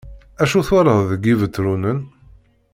[0.41, 1.99] Acu twalaḍ deg Ibetṛunen?